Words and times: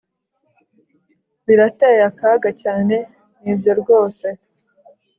Birateye 1.45 2.01
akaga 2.09 2.49
cyane 2.61 2.95
nibyo 3.43 3.71
rwose 3.81 4.27